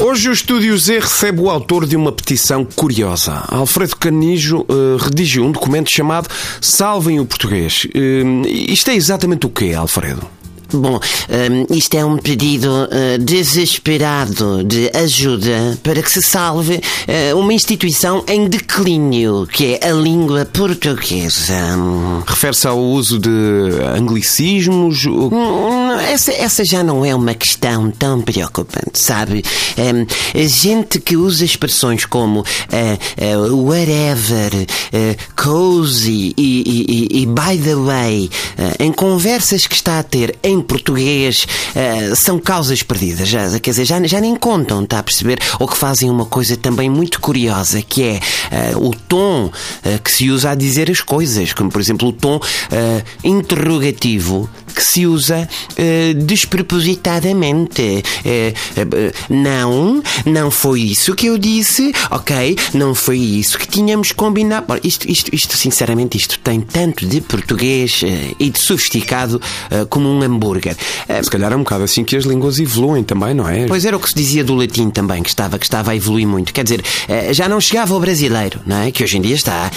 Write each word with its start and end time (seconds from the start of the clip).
Hoje 0.00 0.28
o 0.28 0.32
Estúdio 0.32 0.76
Z 0.76 0.98
recebe 0.98 1.40
o 1.40 1.48
autor 1.48 1.86
de 1.86 1.94
uma 1.94 2.10
petição 2.10 2.64
curiosa. 2.64 3.44
Alfredo 3.46 3.94
Canijo 3.96 4.62
uh, 4.62 4.96
redigiu 4.98 5.44
um 5.44 5.52
documento 5.52 5.88
chamado 5.88 6.28
Salvem 6.60 7.20
o 7.20 7.24
Português. 7.24 7.86
Uh, 7.94 8.44
isto 8.44 8.90
é 8.90 8.96
exatamente 8.96 9.46
o 9.46 9.50
quê, 9.50 9.72
Alfredo? 9.72 10.28
Bom, 10.72 10.98
um, 10.98 11.74
isto 11.74 11.94
é 11.94 12.04
um 12.04 12.16
pedido 12.16 12.68
uh, 12.68 13.18
desesperado 13.18 14.64
de 14.64 14.90
ajuda 14.94 15.78
para 15.82 16.02
que 16.02 16.10
se 16.10 16.20
salve 16.20 16.80
uh, 17.32 17.38
uma 17.38 17.52
instituição 17.52 18.24
em 18.26 18.48
declínio, 18.48 19.46
que 19.46 19.78
é 19.80 19.88
a 19.88 19.92
língua 19.92 20.44
portuguesa. 20.44 21.54
Refere-se 22.26 22.66
ao 22.66 22.78
uso 22.80 23.18
de 23.18 23.30
anglicismos? 23.96 25.06
Hum, 25.94 26.00
essa, 26.00 26.32
essa 26.32 26.64
já 26.64 26.82
não 26.82 27.04
é 27.04 27.14
uma 27.14 27.34
questão 27.34 27.90
tão 27.90 28.20
preocupante, 28.20 28.98
sabe? 28.98 29.44
Um, 29.78 30.06
gente 30.46 30.98
que 30.98 31.16
usa 31.16 31.44
expressões 31.44 32.04
como 32.04 32.40
uh, 32.40 33.64
whatever, 33.64 34.50
cozy 35.36 36.34
e, 36.36 36.62
e, 36.66 37.22
e, 37.22 37.26
by 37.26 37.58
the 37.62 37.74
way 37.74 38.30
em 38.78 38.92
conversas 38.92 39.66
que 39.66 39.74
está 39.74 39.98
a 39.98 40.02
ter 40.02 40.36
em 40.42 40.60
português 40.60 41.46
são 42.16 42.38
causas 42.38 42.82
perdidas. 42.82 43.28
Já, 43.28 43.58
quer 43.58 43.70
dizer, 43.70 43.84
já, 43.84 44.02
já 44.04 44.20
nem 44.20 44.36
contam, 44.36 44.82
está 44.82 44.98
a 44.98 45.02
perceber? 45.02 45.38
Ou 45.58 45.66
que 45.66 45.76
fazem 45.76 46.10
uma 46.10 46.26
coisa 46.26 46.56
também 46.56 46.88
muito 46.88 47.20
curiosa, 47.20 47.82
que 47.82 48.02
é 48.02 48.20
o 48.76 48.90
tom 48.90 49.50
que 50.02 50.10
se 50.10 50.30
usa 50.30 50.50
a 50.50 50.54
dizer 50.54 50.90
as 50.90 51.00
coisas, 51.00 51.52
como 51.52 51.70
por 51.70 51.80
exemplo 51.80 52.08
o 52.08 52.12
tom 52.12 52.40
interrogativo 53.22 54.48
que 54.74 54.82
se 54.82 55.06
usa 55.06 55.48
despropositadamente. 56.16 58.02
não, 59.30 60.02
não 60.26 60.50
foi 60.50 60.80
isso 60.82 61.14
que 61.14 61.26
eu 61.26 61.38
disse, 61.38 61.92
ok? 62.10 62.56
Não 62.74 62.94
foi 62.94 63.18
isso 63.18 63.58
que 63.58 63.68
tínhamos 63.68 64.12
combinado. 64.12 64.66
Bom, 64.66 64.78
isto, 64.82 65.10
isto, 65.10 65.34
isto, 65.34 65.56
sinceramente, 65.56 66.16
isto 66.16 66.38
tem 66.38 66.60
tanto 66.60 67.06
de 67.06 67.20
português 67.20 68.02
e 68.38 68.50
de 68.50 68.58
sofisticado 68.58 69.40
como 69.88 70.08
um 70.08 70.22
hambúrguer 70.22 70.76
se 71.22 71.30
calhar 71.30 71.52
é 71.52 71.56
um 71.56 71.60
bocado 71.60 71.84
assim 71.84 72.04
que 72.04 72.16
as 72.16 72.24
línguas 72.24 72.58
evoluem 72.58 73.02
também, 73.02 73.34
não 73.34 73.48
é? 73.48 73.66
Pois 73.66 73.84
era 73.84 73.96
o 73.96 74.00
que 74.00 74.08
se 74.08 74.14
dizia 74.14 74.44
do 74.44 74.54
latim 74.54 74.90
também, 74.90 75.22
que 75.22 75.28
estava, 75.28 75.58
que 75.58 75.64
estava 75.64 75.92
a 75.92 75.96
evoluir 75.96 76.26
muito. 76.26 76.52
Quer 76.52 76.64
dizer, 76.64 76.84
já 77.32 77.48
não 77.48 77.60
chegava 77.60 77.94
ao 77.94 78.00
brasileiro, 78.00 78.60
não 78.66 78.82
é? 78.82 78.90
Que 78.90 79.02
hoje 79.02 79.18
em 79.18 79.20
dia 79.20 79.34
está 79.34 79.70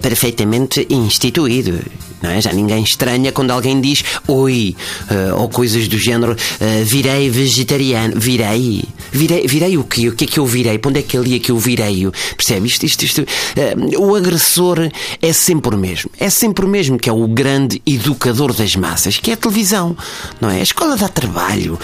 perfeitamente 0.00 0.86
instituído. 0.90 1.78
Não 2.22 2.30
é? 2.30 2.40
Já 2.40 2.52
ninguém 2.54 2.82
estranha 2.82 3.32
quando 3.32 3.50
alguém 3.50 3.78
diz 3.80 4.02
oi, 4.26 4.53
uh, 4.58 5.40
ou 5.40 5.48
coisas 5.48 5.88
do 5.88 5.98
género 5.98 6.32
uh, 6.32 6.84
virei 6.84 7.30
vegetariano. 7.30 8.14
Virei? 8.16 8.84
Virei, 9.12 9.46
virei 9.46 9.78
o 9.78 9.84
quê? 9.84 10.08
O 10.08 10.12
que 10.12 10.24
é 10.24 10.26
que 10.26 10.38
eu 10.38 10.46
virei? 10.46 10.78
Para 10.78 10.90
onde 10.90 11.00
é 11.00 11.02
que 11.02 11.16
ali 11.16 11.36
é 11.36 11.38
que 11.38 11.50
eu 11.50 11.58
virei? 11.58 12.08
Percebe? 12.36 12.66
Isto, 12.66 12.86
isto, 12.86 13.02
isto. 13.04 13.20
Uh, 13.22 14.00
o 14.00 14.14
agressor 14.14 14.90
é 15.20 15.32
sempre 15.32 15.74
o 15.74 15.78
mesmo. 15.78 16.10
É 16.18 16.30
sempre 16.30 16.64
o 16.64 16.68
mesmo 16.68 16.98
que 16.98 17.08
é 17.08 17.12
o 17.12 17.26
grande 17.26 17.80
educador 17.86 18.52
das 18.52 18.74
massas, 18.76 19.18
que 19.18 19.30
é 19.30 19.34
a 19.34 19.36
televisão 19.36 19.96
não 20.40 20.50
é? 20.50 20.60
A 20.60 20.62
escola 20.62 20.96
dá 20.96 21.08
trabalho, 21.08 21.78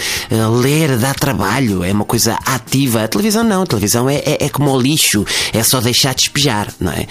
ler 0.61 0.97
dá 0.97 1.13
trabalho, 1.13 1.83
é 1.83 1.91
uma 1.91 2.05
coisa 2.05 2.37
ativa. 2.45 3.03
A 3.03 3.07
televisão 3.07 3.43
não, 3.43 3.63
a 3.63 3.65
televisão 3.65 4.09
é, 4.09 4.15
é, 4.17 4.45
é 4.45 4.49
como 4.49 4.71
o 4.71 4.79
lixo, 4.79 5.25
é 5.53 5.63
só 5.63 5.81
deixar 5.81 6.13
despejar, 6.13 6.67
não 6.79 6.91
é? 6.91 7.07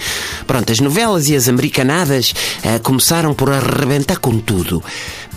Pronto, 0.47 0.71
as 0.71 0.79
novelas 0.79 1.29
e 1.29 1.35
as 1.35 1.47
americanadas 1.47 2.33
começaram 2.83 3.33
por 3.33 3.51
arrebentar 3.51 4.17
com 4.17 4.39
tudo. 4.39 4.83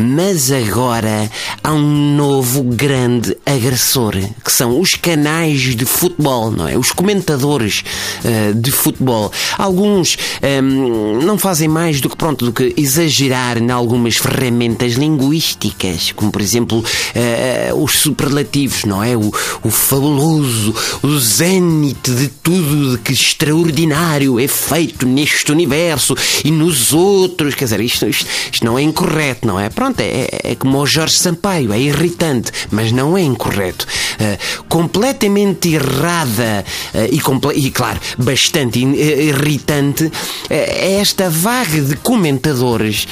Mas 0.06 0.52
agora 0.52 1.30
há 1.62 1.72
um 1.72 2.14
novo 2.14 2.62
grande 2.62 3.34
agressor, 3.46 4.14
que 4.44 4.52
são 4.52 4.78
os 4.78 4.94
canais 4.96 5.74
de 5.74 5.86
futebol, 5.86 6.50
não 6.50 6.68
é? 6.68 6.76
Os 6.76 6.92
comentadores 6.92 7.82
uh, 8.22 8.54
de 8.54 8.70
futebol. 8.70 9.32
Alguns 9.56 10.18
um, 10.42 10.46
ehm, 10.46 11.24
não 11.24 11.38
fazem 11.38 11.68
mais 11.68 12.02
do 12.02 12.10
que, 12.10 12.16
pronto, 12.16 12.44
do 12.44 12.52
que 12.52 12.74
exagerar 12.76 13.56
em 13.56 13.70
algumas 13.70 14.18
ferramentas 14.18 14.92
linguísticas, 14.92 16.12
como 16.12 16.30
por 16.30 16.42
exemplo 16.42 16.80
uh, 16.80 17.82
os 17.82 17.92
superlativos, 17.92 18.84
não 18.84 19.02
é? 19.02 19.16
O, 19.16 19.32
o 19.62 19.70
fabuloso, 19.70 20.74
o 21.02 21.18
zénite 21.18 22.10
de 22.10 22.28
tudo 22.28 22.92
de 22.92 22.98
que 22.98 23.12
extraordinário 23.14 24.38
é 24.38 24.46
feito 24.46 25.06
neste 25.06 25.50
universo 25.50 26.14
e 26.44 26.50
nos 26.50 26.92
outros. 26.92 27.54
Quer 27.54 27.64
dizer, 27.64 27.80
isto, 27.80 28.06
isto, 28.06 28.26
isto 28.52 28.64
não 28.64 28.78
é 28.78 28.82
incorreto, 28.82 29.46
não 29.46 29.58
é? 29.58 29.70
Pronto, 29.70 29.93
é, 30.02 30.52
é 30.52 30.54
como 30.54 30.78
o 30.78 30.86
Jorge 30.86 31.16
Sampaio, 31.16 31.72
é 31.72 31.78
irritante, 31.78 32.50
mas 32.70 32.92
não 32.92 33.16
é 33.16 33.22
incorreto. 33.22 33.86
Uh, 34.14 34.64
completamente 34.68 35.74
errada 35.74 36.64
uh, 36.94 37.08
e, 37.10 37.20
comple 37.20 37.52
e, 37.54 37.70
claro, 37.70 38.00
bastante 38.18 38.78
irritante 38.80 40.10
é 40.50 41.00
esta 41.00 41.28
vaga 41.30 41.80
de 41.80 41.96
comentadores 41.96 43.06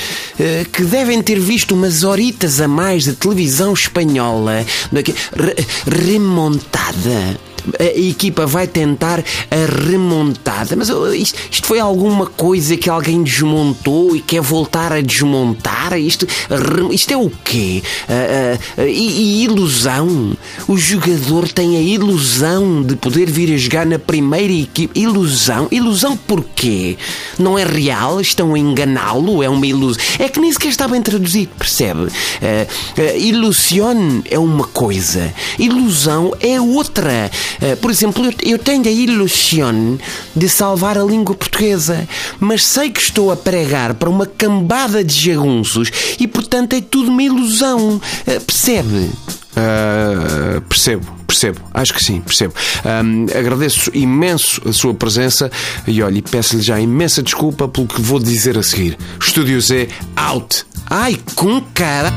que 0.72 0.84
devem 0.84 1.22
ter 1.22 1.38
visto 1.38 1.74
umas 1.74 2.04
horitas 2.04 2.60
a 2.60 2.68
mais 2.68 3.04
de 3.04 3.12
televisão 3.14 3.72
espanhola 3.72 4.64
remontada 5.86 7.38
a 7.78 7.98
equipa 7.98 8.46
vai 8.46 8.66
tentar 8.66 9.22
a 9.50 9.88
remontada. 9.88 10.76
Mas 10.76 10.88
isto, 10.88 11.38
isto, 11.50 11.66
foi 11.66 11.78
alguma 11.78 12.26
coisa 12.26 12.76
que 12.76 12.90
alguém 12.90 13.22
desmontou 13.22 14.16
e 14.16 14.20
quer 14.20 14.40
voltar 14.40 14.92
a 14.92 15.00
desmontar? 15.00 15.98
Isto, 15.98 16.26
isto 16.90 17.12
é 17.12 17.16
o 17.16 17.30
quê? 17.44 17.82
Uh, 18.08 18.82
uh, 18.82 18.86
e, 18.86 19.40
e, 19.40 19.44
ilusão? 19.44 20.36
O 20.66 20.76
jogador 20.76 21.48
tem 21.48 21.76
a 21.76 21.80
ilusão 21.80 22.82
de 22.82 22.96
poder 22.96 23.30
vir 23.30 23.54
a 23.54 23.56
jogar 23.56 23.86
na 23.86 23.98
primeira 23.98 24.52
equipa. 24.52 24.98
Ilusão? 24.98 25.68
Ilusão 25.70 26.16
porquê? 26.16 26.96
Não 27.38 27.58
é 27.58 27.64
real? 27.64 28.20
Estão 28.20 28.54
a 28.54 28.58
enganá-lo? 28.58 29.42
É 29.42 29.48
uma 29.48 29.66
ilusão? 29.66 30.02
É 30.18 30.28
que 30.28 30.40
nem 30.40 30.52
sequer 30.52 30.68
está 30.68 30.88
bem 30.88 31.02
traduzido, 31.02 31.52
percebe? 31.58 32.02
Uh, 32.02 32.08
uh, 32.08 33.18
ilusione 33.18 34.22
é 34.30 34.38
uma 34.38 34.66
coisa, 34.66 35.32
ilusão 35.58 36.32
é 36.40 36.60
outra. 36.60 37.30
Eh, 37.60 37.76
por 37.76 37.90
exemplo, 37.90 38.28
eu 38.42 38.58
tenho 38.58 38.86
a 38.86 38.90
ilusão 38.90 39.98
de 40.34 40.48
salvar 40.48 40.98
a 40.98 41.02
língua 41.02 41.34
portuguesa, 41.34 42.08
mas 42.40 42.64
sei 42.64 42.90
que 42.90 43.00
estou 43.00 43.30
a 43.30 43.36
pregar 43.36 43.94
para 43.94 44.08
uma 44.08 44.26
cambada 44.26 45.02
de 45.04 45.14
jagunços 45.14 45.90
e, 46.18 46.26
portanto, 46.26 46.74
é 46.74 46.80
tudo 46.80 47.10
uma 47.10 47.22
ilusão. 47.22 48.00
Eh, 48.26 48.40
percebe? 48.40 49.10
Uh, 49.52 50.62
percebo, 50.62 51.06
percebo, 51.26 51.60
acho 51.74 51.92
que 51.92 52.02
sim, 52.02 52.22
percebo. 52.22 52.54
Um, 52.86 53.26
agradeço 53.38 53.90
imenso 53.92 54.62
a 54.66 54.72
sua 54.72 54.94
presença 54.94 55.50
e 55.86 56.02
olha, 56.02 56.22
peço-lhe 56.22 56.62
já 56.62 56.80
imensa 56.80 57.22
desculpa 57.22 57.68
pelo 57.68 57.86
que 57.86 58.00
vou 58.00 58.18
dizer 58.18 58.56
a 58.56 58.62
seguir. 58.62 58.96
Estúdio 59.20 59.60
Z 59.60 59.88
out. 60.16 60.64
Ai, 60.88 61.18
com 61.34 61.60
cara. 61.74 62.10